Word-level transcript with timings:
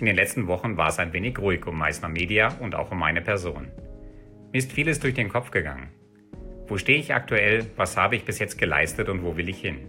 In 0.00 0.06
den 0.06 0.14
letzten 0.14 0.46
Wochen 0.46 0.76
war 0.76 0.88
es 0.88 1.00
ein 1.00 1.12
wenig 1.12 1.40
ruhig 1.40 1.66
um 1.66 1.76
Meißner 1.76 2.08
Media 2.08 2.54
und 2.60 2.76
auch 2.76 2.92
um 2.92 2.98
meine 3.00 3.20
Person. 3.20 3.68
Mir 4.52 4.58
ist 4.58 4.70
vieles 4.70 5.00
durch 5.00 5.14
den 5.14 5.28
Kopf 5.28 5.50
gegangen. 5.50 5.88
Wo 6.68 6.78
stehe 6.78 7.00
ich 7.00 7.12
aktuell, 7.12 7.66
was 7.76 7.96
habe 7.96 8.14
ich 8.14 8.24
bis 8.24 8.38
jetzt 8.38 8.58
geleistet 8.58 9.08
und 9.08 9.24
wo 9.24 9.36
will 9.36 9.48
ich 9.48 9.60
hin? 9.60 9.88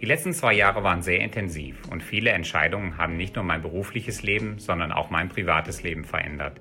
Die 0.00 0.06
letzten 0.06 0.32
zwei 0.32 0.52
Jahre 0.52 0.84
waren 0.84 1.02
sehr 1.02 1.20
intensiv 1.20 1.82
und 1.90 2.04
viele 2.04 2.30
Entscheidungen 2.30 2.98
haben 2.98 3.16
nicht 3.16 3.34
nur 3.34 3.44
mein 3.44 3.62
berufliches 3.62 4.22
Leben, 4.22 4.58
sondern 4.58 4.92
auch 4.92 5.10
mein 5.10 5.28
privates 5.28 5.82
Leben 5.82 6.04
verändert. 6.04 6.60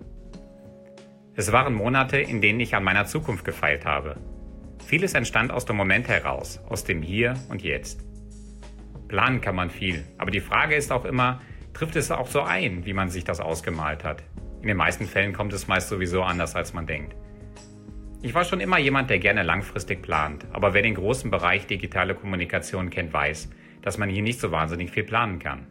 Es 1.35 1.51
waren 1.51 1.75
Monate, 1.75 2.17
in 2.17 2.41
denen 2.41 2.59
ich 2.59 2.73
an 2.73 2.83
meiner 2.83 3.05
Zukunft 3.05 3.45
gefeilt 3.45 3.85
habe. 3.85 4.17
Vieles 4.87 5.13
entstand 5.13 5.51
aus 5.51 5.65
dem 5.65 5.75
Moment 5.75 6.07
heraus, 6.07 6.59
aus 6.67 6.83
dem 6.83 7.03
Hier 7.03 7.35
und 7.49 7.61
Jetzt. 7.61 8.03
Planen 9.07 9.39
kann 9.39 9.55
man 9.55 9.69
viel, 9.69 10.03
aber 10.17 10.31
die 10.31 10.41
Frage 10.41 10.75
ist 10.75 10.91
auch 10.91 11.05
immer, 11.05 11.41
trifft 11.79 11.95
es 11.95 12.11
auch 12.11 12.27
so 12.27 12.41
ein, 12.41 12.85
wie 12.85 12.91
man 12.91 13.09
sich 13.09 13.23
das 13.23 13.39
ausgemalt 13.39 14.03
hat? 14.03 14.21
In 14.61 14.67
den 14.67 14.75
meisten 14.75 15.05
Fällen 15.05 15.31
kommt 15.31 15.53
es 15.53 15.69
meist 15.69 15.87
sowieso 15.87 16.23
anders, 16.23 16.53
als 16.53 16.73
man 16.73 16.85
denkt. 16.85 17.15
Ich 18.21 18.33
war 18.33 18.43
schon 18.43 18.59
immer 18.59 18.77
jemand, 18.77 19.09
der 19.09 19.19
gerne 19.19 19.43
langfristig 19.43 20.01
plant, 20.01 20.45
aber 20.51 20.73
wer 20.73 20.81
den 20.81 20.95
großen 20.95 21.31
Bereich 21.31 21.67
digitale 21.67 22.15
Kommunikation 22.15 22.89
kennt, 22.89 23.13
weiß, 23.13 23.49
dass 23.81 23.97
man 23.97 24.09
hier 24.09 24.21
nicht 24.21 24.41
so 24.41 24.51
wahnsinnig 24.51 24.91
viel 24.91 25.05
planen 25.05 25.39
kann. 25.39 25.67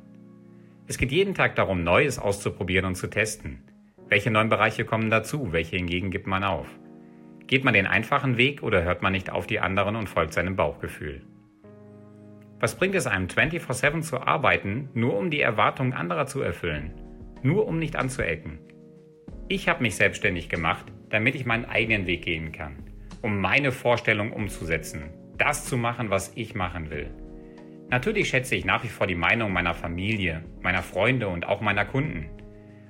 Es 0.86 0.96
geht 0.96 1.12
jeden 1.12 1.34
Tag 1.34 1.56
darum, 1.56 1.84
Neues 1.84 2.18
auszuprobieren 2.18 2.86
und 2.86 2.94
zu 2.94 3.08
testen. 3.08 3.62
Welche 4.08 4.30
neuen 4.30 4.48
Bereiche 4.48 4.86
kommen 4.86 5.10
dazu, 5.10 5.52
welche 5.52 5.76
hingegen 5.76 6.10
gibt 6.10 6.26
man 6.26 6.42
auf? 6.42 6.68
Geht 7.48 7.64
man 7.64 7.74
den 7.74 7.86
einfachen 7.86 8.38
Weg 8.38 8.62
oder 8.62 8.82
hört 8.82 9.02
man 9.02 9.12
nicht 9.12 9.28
auf 9.28 9.46
die 9.46 9.60
anderen 9.60 9.94
und 9.94 10.08
folgt 10.08 10.32
seinem 10.32 10.56
Bauchgefühl? 10.56 11.20
Was 12.60 12.76
bringt 12.76 12.96
es 12.96 13.06
einem 13.06 13.28
24/7 13.28 14.02
zu 14.02 14.20
arbeiten, 14.20 14.88
nur 14.92 15.16
um 15.16 15.30
die 15.30 15.40
Erwartungen 15.40 15.92
anderer 15.92 16.26
zu 16.26 16.40
erfüllen? 16.40 16.92
Nur 17.42 17.68
um 17.68 17.78
nicht 17.78 17.94
anzuecken? 17.94 18.58
Ich 19.48 19.68
habe 19.68 19.82
mich 19.82 19.94
selbstständig 19.94 20.48
gemacht, 20.48 20.86
damit 21.08 21.36
ich 21.36 21.46
meinen 21.46 21.66
eigenen 21.66 22.06
Weg 22.06 22.22
gehen 22.22 22.50
kann, 22.50 22.76
um 23.22 23.40
meine 23.40 23.70
Vorstellung 23.70 24.32
umzusetzen, 24.32 25.04
das 25.38 25.66
zu 25.66 25.76
machen, 25.76 26.10
was 26.10 26.32
ich 26.34 26.56
machen 26.56 26.90
will. 26.90 27.08
Natürlich 27.90 28.28
schätze 28.28 28.56
ich 28.56 28.64
nach 28.64 28.82
wie 28.82 28.88
vor 28.88 29.06
die 29.06 29.14
Meinung 29.14 29.52
meiner 29.52 29.74
Familie, 29.74 30.44
meiner 30.60 30.82
Freunde 30.82 31.28
und 31.28 31.46
auch 31.46 31.60
meiner 31.60 31.84
Kunden. 31.84 32.26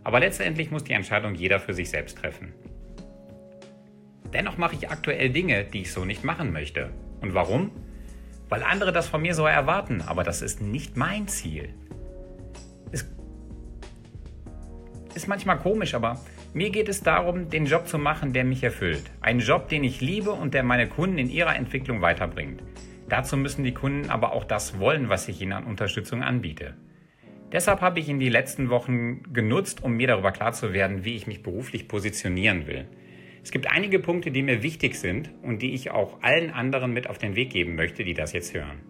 Aber 0.03 0.19
letztendlich 0.19 0.70
muss 0.70 0.85
die 0.85 0.95
Entscheidung 0.95 1.35
jeder 1.35 1.61
für 1.61 1.75
sich 1.75 1.91
selbst 1.91 2.17
treffen. 2.17 2.55
Dennoch 4.33 4.57
mache 4.57 4.75
ich 4.75 4.91
aktuell 4.91 5.29
Dinge, 5.29 5.64
die 5.64 5.83
ich 5.83 5.92
so 5.92 6.07
nicht 6.07 6.25
machen 6.25 6.53
möchte. 6.53 6.91
Und 7.20 7.35
warum? 7.35 7.70
Weil 8.49 8.63
andere 8.63 8.93
das 8.93 9.09
von 9.09 9.23
mir 9.23 9.35
so 9.35 9.47
erwarten, 9.47 10.03
aber 10.03 10.25
das 10.25 10.43
ist 10.43 10.61
nicht 10.61 10.97
mein 10.97 11.29
Ziel. 11.29 11.69
Ist, 12.91 13.07
ist 15.15 15.29
manchmal 15.29 15.59
komisch, 15.59 15.95
aber 15.95 16.21
mir 16.55 16.71
geht 16.71 16.89
es 16.89 17.03
darum, 17.03 17.51
den 17.51 17.67
Job 17.67 17.87
zu 17.87 17.99
machen, 17.99 18.33
der 18.33 18.45
mich 18.45 18.63
erfüllt. 18.63 19.05
Einen 19.21 19.41
Job, 19.41 19.69
den 19.69 19.85
ich 19.85 20.01
liebe 20.01 20.31
und 20.31 20.55
der 20.55 20.63
meine 20.63 20.89
Kunden 20.89 21.19
in 21.19 21.29
ihrer 21.29 21.55
Entwicklung 21.55 22.01
weiterbringt. 22.01 22.63
Dazu 23.09 23.37
müssen 23.37 23.65
die 23.65 23.75
Kunden 23.75 24.11
aber 24.11 24.33
auch 24.33 24.45
das 24.45 24.79
wollen, 24.79 25.09
was 25.09 25.29
ich 25.29 25.41
ihnen 25.41 25.53
an 25.53 25.65
Unterstützung 25.65 26.23
anbiete. 26.23 26.75
Deshalb 27.53 27.81
habe 27.81 28.01
ich 28.01 28.09
in 28.09 28.19
die 28.19 28.29
letzten 28.29 28.69
Wochen 28.69 29.23
genutzt, 29.33 29.83
um 29.83 29.95
mir 29.95 30.07
darüber 30.07 30.33
klar 30.33 30.53
zu 30.53 30.73
werden, 30.75 31.05
wie 31.05 31.17
ich 31.17 31.27
mich 31.27 31.43
beruflich 31.43 31.89
positionieren 31.89 32.67
will. 32.67 32.87
Es 33.42 33.50
gibt 33.50 33.70
einige 33.70 33.98
Punkte, 33.98 34.31
die 34.31 34.42
mir 34.42 34.62
wichtig 34.62 34.94
sind 34.94 35.31
und 35.42 35.62
die 35.62 35.75
ich 35.75 35.91
auch 35.91 36.22
allen 36.22 36.50
anderen 36.50 36.92
mit 36.92 37.08
auf 37.08 37.19
den 37.19 37.36
Weg 37.36 37.50
geben 37.50 37.75
möchte, 37.75 38.05
die 38.05 38.14
das 38.14 38.33
jetzt 38.33 38.55
hören. 38.55 38.80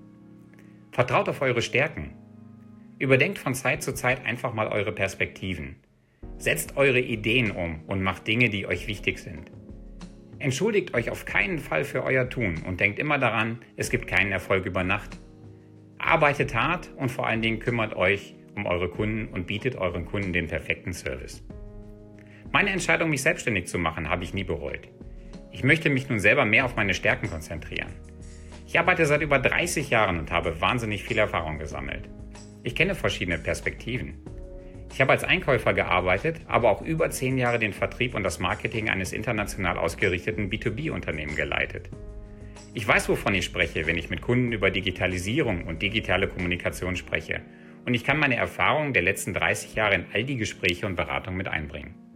Vertraut 0.90 1.28
auf 1.28 1.42
eure 1.42 1.62
Stärken. 1.62 2.14
Überdenkt 2.98 3.38
von 3.38 3.55
Zeit 3.55 3.82
zu 3.82 3.94
Zeit 3.94 4.24
einfach 4.27 4.52
mal 4.52 4.68
eure 4.68 4.92
Perspektiven. 4.92 5.77
Setzt 6.38 6.77
eure 6.77 7.00
Ideen 7.00 7.50
um 7.50 7.84
und 7.86 8.02
macht 8.02 8.27
Dinge, 8.27 8.48
die 8.48 8.66
euch 8.66 8.88
wichtig 8.88 9.18
sind. 9.18 9.50
Entschuldigt 10.40 10.94
euch 10.94 11.10
auf 11.10 11.24
keinen 11.24 11.58
Fall 11.58 11.84
für 11.84 12.05
euer 12.05 12.28
Tun 12.28 12.62
und 12.67 12.80
denkt 12.80 12.98
immer 12.98 13.18
daran, 13.18 13.58
es 13.77 13.90
gibt 13.90 14.06
keinen 14.06 14.33
Erfolg 14.33 14.67
über 14.67 14.84
Nacht. 14.84 15.18
Arbeitet 15.98 16.55
hart 16.55 16.90
und 16.96 17.11
vor 17.11 17.27
allen 17.27 17.42
Dingen 17.42 17.58
kümmert 17.58 17.94
euch 17.94 18.34
um 18.55 18.67
eure 18.67 18.89
Kunden 18.89 19.28
und 19.28 19.46
bietet 19.46 19.77
euren 19.77 20.05
Kunden 20.05 20.33
den 20.33 20.46
perfekten 20.46 20.92
Service. 20.92 21.44
Meine 22.51 22.70
Entscheidung, 22.70 23.11
mich 23.11 23.23
selbstständig 23.23 23.67
zu 23.67 23.79
machen, 23.79 24.09
habe 24.09 24.25
ich 24.25 24.33
nie 24.33 24.45
bereut. 24.45 24.89
Ich 25.53 25.64
möchte 25.64 25.91
mich 25.91 26.09
nun 26.09 26.19
selber 26.19 26.45
mehr 26.45 26.64
auf 26.64 26.77
meine 26.77 26.95
Stärken 26.95 27.29
konzentrieren. 27.29 27.92
Ich 28.67 28.79
arbeite 28.79 29.05
seit 29.05 29.20
über 29.20 29.39
30 29.39 29.91
Jahren 29.91 30.19
und 30.19 30.31
habe 30.31 30.61
wahnsinnig 30.61 31.05
viel 31.05 31.19
Erfahrung 31.19 31.59
gesammelt. 31.59 32.09
Ich 32.63 32.75
kenne 32.75 32.95
verschiedene 32.95 33.39
Perspektiven. 33.39 34.14
Ich 34.92 35.01
habe 35.01 35.13
als 35.13 35.25
Einkäufer 35.25 35.75
gearbeitet, 35.75 36.41
aber 36.47 36.70
auch 36.70 36.81
über 36.81 37.11
zehn 37.11 37.36
Jahre 37.36 37.59
den 37.59 37.75
Vertrieb 37.75 38.14
und 38.14 38.23
das 38.23 38.39
Marketing 38.39 38.89
eines 38.89 39.13
international 39.13 39.77
ausgerichteten 39.77 40.51
B2B-Unternehmen 40.51 41.36
geleitet. 41.36 41.91
Ich 42.73 42.89
weiß, 42.89 43.09
wovon 43.11 43.35
ich 43.35 43.45
spreche, 43.45 43.86
wenn 43.86 43.98
ich 43.98 44.11
mit 44.11 44.23
Kunden 44.23 44.53
über 44.53 44.70
Digitalisierung 44.70 45.67
und 45.67 45.83
digitale 45.83 46.29
Kommunikation 46.29 46.97
spreche. 46.97 47.42
Und 47.85 47.95
ich 47.95 48.05
kann 48.05 48.19
meine 48.19 48.36
Erfahrungen 48.36 48.92
der 48.92 49.03
letzten 49.03 49.35
30 49.35 49.75
Jahre 49.75 49.95
in 49.95 50.07
all 50.13 50.25
die 50.25 50.36
Gespräche 50.36 50.86
und 50.86 50.97
Beratungen 50.97 51.36
mit 51.36 51.48
einbringen. 51.48 52.08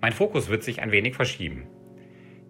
Mein 0.00 0.12
Fokus 0.12 0.48
wird 0.48 0.62
sich 0.62 0.82
ein 0.82 0.92
wenig 0.92 1.14
verschieben. 1.14 1.66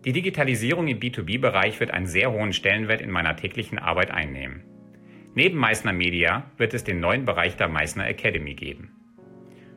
Die 0.04 0.12
Digitalisierung 0.12 0.88
im 0.88 1.00
B2B-Bereich 1.00 1.80
wird 1.80 1.90
einen 1.90 2.06
sehr 2.06 2.32
hohen 2.32 2.52
Stellenwert 2.52 3.00
in 3.00 3.10
meiner 3.10 3.36
täglichen 3.36 3.78
Arbeit 3.78 4.10
einnehmen. 4.10 4.62
Neben 5.34 5.58
Meißner 5.58 5.92
Media 5.92 6.50
wird 6.56 6.74
es 6.74 6.84
den 6.84 7.00
neuen 7.00 7.24
Bereich 7.24 7.56
der 7.56 7.68
Meißner 7.68 8.06
Academy 8.06 8.54
geben. 8.54 8.92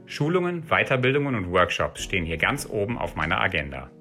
Schulungen, 0.05 0.63
Weiterbildungen 0.69 1.35
und 1.35 1.51
Workshops 1.51 2.03
stehen 2.03 2.25
hier 2.25 2.37
ganz 2.37 2.67
oben 2.67 2.97
auf 2.97 3.15
meiner 3.15 3.41
Agenda. 3.41 3.91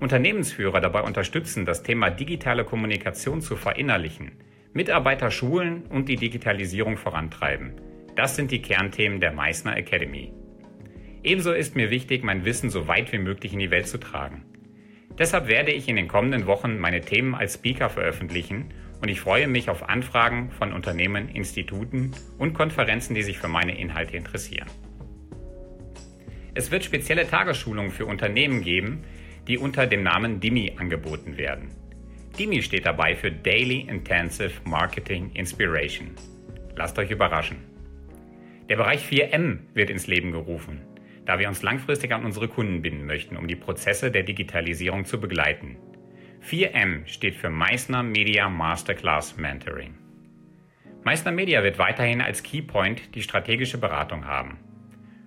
Unternehmensführer 0.00 0.80
dabei 0.80 1.02
unterstützen, 1.02 1.66
das 1.66 1.82
Thema 1.82 2.10
digitale 2.10 2.64
Kommunikation 2.64 3.40
zu 3.40 3.56
verinnerlichen, 3.56 4.32
Mitarbeiter 4.72 5.30
schulen 5.30 5.82
und 5.90 6.08
die 6.08 6.16
Digitalisierung 6.16 6.96
vorantreiben. 6.96 7.74
Das 8.16 8.36
sind 8.36 8.50
die 8.50 8.62
Kernthemen 8.62 9.20
der 9.20 9.32
Meißner 9.32 9.76
Academy. 9.76 10.32
Ebenso 11.22 11.52
ist 11.52 11.74
mir 11.74 11.90
wichtig, 11.90 12.22
mein 12.22 12.44
Wissen 12.44 12.70
so 12.70 12.86
weit 12.86 13.12
wie 13.12 13.18
möglich 13.18 13.52
in 13.52 13.58
die 13.58 13.70
Welt 13.70 13.88
zu 13.88 13.98
tragen. 13.98 14.44
Deshalb 15.18 15.48
werde 15.48 15.72
ich 15.72 15.88
in 15.88 15.96
den 15.96 16.06
kommenden 16.06 16.46
Wochen 16.46 16.78
meine 16.78 17.00
Themen 17.00 17.34
als 17.34 17.54
Speaker 17.54 17.90
veröffentlichen 17.90 18.72
und 19.00 19.08
ich 19.08 19.20
freue 19.20 19.48
mich 19.48 19.68
auf 19.68 19.88
Anfragen 19.88 20.50
von 20.52 20.72
Unternehmen, 20.72 21.28
Instituten 21.28 22.12
und 22.38 22.54
Konferenzen, 22.54 23.14
die 23.14 23.22
sich 23.22 23.38
für 23.38 23.48
meine 23.48 23.76
Inhalte 23.76 24.16
interessieren. 24.16 24.68
Es 26.54 26.70
wird 26.70 26.84
spezielle 26.84 27.28
Tagesschulungen 27.28 27.90
für 27.90 28.06
Unternehmen 28.06 28.62
geben, 28.62 29.04
die 29.48 29.58
unter 29.58 29.86
dem 29.86 30.02
Namen 30.02 30.40
DIMI 30.40 30.74
angeboten 30.76 31.36
werden. 31.36 31.68
DIMI 32.38 32.62
steht 32.62 32.86
dabei 32.86 33.16
für 33.16 33.32
Daily 33.32 33.80
Intensive 33.80 34.52
Marketing 34.64 35.30
Inspiration. 35.34 36.10
Lasst 36.76 36.98
euch 36.98 37.10
überraschen. 37.10 37.58
Der 38.68 38.76
Bereich 38.76 39.04
4M 39.04 39.58
wird 39.74 39.90
ins 39.90 40.06
Leben 40.06 40.30
gerufen, 40.30 40.82
da 41.28 41.38
wir 41.38 41.48
uns 41.48 41.62
langfristig 41.62 42.14
an 42.14 42.24
unsere 42.24 42.48
Kunden 42.48 42.80
binden 42.80 43.04
möchten, 43.04 43.36
um 43.36 43.46
die 43.46 43.54
Prozesse 43.54 44.10
der 44.10 44.22
Digitalisierung 44.22 45.04
zu 45.04 45.20
begleiten. 45.20 45.76
4M 46.42 47.06
steht 47.06 47.34
für 47.34 47.50
Meissner 47.50 48.02
Media 48.02 48.48
Masterclass 48.48 49.36
Mentoring. 49.36 49.92
Meissner 51.04 51.30
Media 51.30 51.62
wird 51.62 51.78
weiterhin 51.78 52.22
als 52.22 52.42
Keypoint 52.42 53.14
die 53.14 53.20
strategische 53.20 53.76
Beratung 53.76 54.24
haben. 54.24 54.56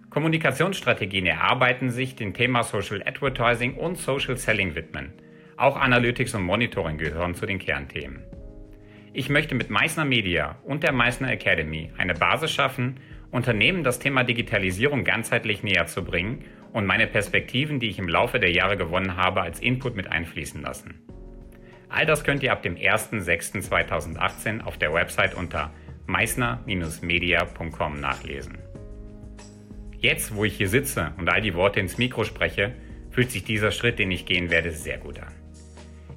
Kommunikationsstrategien 0.10 1.28
erarbeiten 1.28 1.92
sich 1.92 2.16
dem 2.16 2.34
Thema 2.34 2.64
Social 2.64 3.04
Advertising 3.06 3.76
und 3.76 4.00
Social 4.00 4.38
Selling 4.38 4.74
widmen. 4.74 5.14
Auch 5.56 5.78
Analytics 5.78 6.34
und 6.34 6.42
Monitoring 6.42 6.98
gehören 6.98 7.36
zu 7.36 7.46
den 7.46 7.60
Kernthemen. 7.60 8.24
Ich 9.14 9.30
möchte 9.30 9.54
mit 9.54 9.70
Meißner 9.70 10.06
Media 10.06 10.58
und 10.64 10.82
der 10.82 10.94
Meißner 10.94 11.30
Academy 11.30 11.92
eine 11.96 12.16
Basis 12.16 12.52
schaffen, 12.52 13.00
Unternehmen 13.32 13.84
das 13.84 14.00
Thema 14.00 14.24
Digitalisierung 14.24 15.04
ganzheitlich 15.06 15.64
näher 15.64 15.88
zu 15.88 16.04
bringen 16.04 16.44
und 16.74 16.86
meine 16.86 17.08
Perspektiven, 17.08 17.80
die 17.80 17.90
ich 17.90 17.98
im 17.98 18.10
Laufe 18.10 18.40
der 18.40 18.52
Jahre 18.52 18.78
gewonnen 18.78 19.16
habe, 19.16 19.42
als 19.42 19.60
Input 19.60 19.96
mit 19.96 20.08
einfließen 20.08 20.62
lassen. 20.62 21.02
All 21.88 22.06
das 22.06 22.24
könnt 22.24 22.44
ihr 22.44 22.52
ab 22.52 22.62
dem 22.62 22.76
01.06.2018 22.76 24.62
auf 24.62 24.78
der 24.78 24.94
Website 24.94 25.34
unter 25.34 25.74
meissner-media.com 26.08 28.00
nachlesen. 28.00 28.58
Jetzt, 29.98 30.36
wo 30.36 30.46
ich 30.46 30.56
hier 30.58 30.70
sitze 30.70 31.14
und 31.18 31.30
all 31.30 31.42
die 31.42 31.54
Worte 31.54 31.80
ins 31.80 31.98
Mikro 31.98 32.24
spreche, 32.24 32.74
fühlt 33.12 33.32
sich 33.32 33.44
dieser 33.44 33.72
Schritt, 33.72 34.00
den 34.00 34.12
ich 34.12 34.26
gehen 34.26 34.50
werde, 34.50 34.72
sehr 34.72 34.98
gut 34.98 35.20
an. 35.20 35.34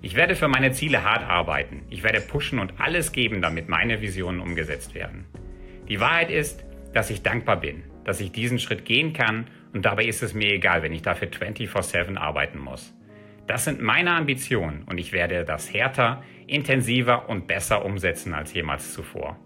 Ich 0.00 0.16
werde 0.16 0.36
für 0.36 0.48
meine 0.48 0.72
Ziele 0.72 1.02
hart 1.02 1.22
arbeiten. 1.22 1.82
Ich 1.90 2.02
werde 2.02 2.20
pushen 2.20 2.58
und 2.58 2.74
alles 2.78 3.12
geben, 3.12 3.40
damit 3.40 3.68
meine 3.68 4.00
Visionen 4.00 4.40
umgesetzt 4.40 4.94
werden. 4.94 5.26
Die 5.88 6.00
Wahrheit 6.00 6.30
ist, 6.30 6.64
dass 6.94 7.10
ich 7.10 7.22
dankbar 7.22 7.60
bin, 7.60 7.84
dass 8.04 8.20
ich 8.20 8.32
diesen 8.32 8.58
Schritt 8.58 8.84
gehen 8.84 9.12
kann 9.12 9.48
und 9.72 9.84
dabei 9.84 10.04
ist 10.06 10.22
es 10.22 10.32
mir 10.32 10.52
egal, 10.52 10.82
wenn 10.82 10.92
ich 10.92 11.02
dafür 11.02 11.28
24/7 11.28 12.16
arbeiten 12.16 12.58
muss. 12.58 12.94
Das 13.46 13.64
sind 13.64 13.82
meine 13.82 14.12
Ambitionen 14.12 14.84
und 14.84 14.98
ich 14.98 15.12
werde 15.12 15.44
das 15.44 15.72
härter, 15.72 16.22
intensiver 16.46 17.28
und 17.28 17.46
besser 17.46 17.84
umsetzen 17.84 18.32
als 18.32 18.54
jemals 18.54 18.94
zuvor. 18.94 19.38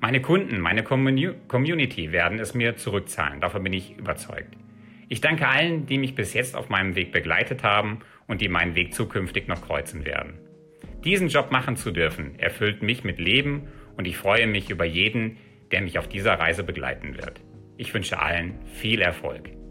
Meine 0.00 0.20
Kunden, 0.20 0.60
meine 0.60 0.82
Community 0.82 2.12
werden 2.12 2.38
es 2.38 2.54
mir 2.54 2.76
zurückzahlen, 2.76 3.40
davon 3.40 3.62
bin 3.62 3.72
ich 3.72 3.96
überzeugt. 3.98 4.56
Ich 5.08 5.20
danke 5.20 5.46
allen, 5.46 5.86
die 5.86 5.98
mich 5.98 6.14
bis 6.14 6.34
jetzt 6.34 6.56
auf 6.56 6.68
meinem 6.68 6.94
Weg 6.96 7.12
begleitet 7.12 7.62
haben 7.62 8.00
und 8.26 8.40
die 8.40 8.48
meinen 8.48 8.74
Weg 8.74 8.94
zukünftig 8.94 9.46
noch 9.46 9.62
kreuzen 9.62 10.04
werden. 10.04 10.38
Diesen 11.04 11.28
Job 11.28 11.50
machen 11.50 11.76
zu 11.76 11.90
dürfen, 11.90 12.38
erfüllt 12.38 12.82
mich 12.82 13.04
mit 13.04 13.18
Leben 13.18 13.68
und 13.96 14.06
ich 14.06 14.16
freue 14.16 14.46
mich 14.46 14.70
über 14.70 14.84
jeden, 14.84 15.36
der 15.72 15.80
mich 15.80 15.98
auf 15.98 16.08
dieser 16.08 16.34
Reise 16.34 16.62
begleiten 16.62 17.16
wird. 17.16 17.40
Ich 17.76 17.92
wünsche 17.92 18.20
allen 18.20 18.54
viel 18.66 19.00
Erfolg. 19.00 19.61